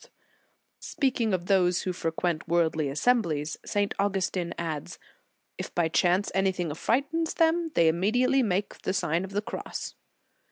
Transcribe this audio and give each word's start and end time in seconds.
1 0.01 0.07
88 0.07 0.07
The 0.07 0.07
Sign 0.07 0.43
of 0.63 0.67
the 0.79 0.81
Cross 0.81 0.89
Speaking 0.89 1.33
of 1.35 1.45
those 1.45 1.81
who 1.83 1.93
frequent 1.93 2.47
worldly 2.47 2.89
assemblies, 2.89 3.57
St. 3.63 3.93
Augustin 3.99 4.53
adds: 4.57 4.97
"If, 5.59 5.75
by 5.75 5.89
chance, 5.89 6.31
anything 6.33 6.71
affright 6.71 7.05
them, 7.37 7.67
they 7.75 7.87
immediately 7.87 8.41
make 8.41 8.81
the 8.81 8.93
Sign 8.95 9.23
of 9.23 9.29
the 9.33 9.43
Cross." 9.43 9.93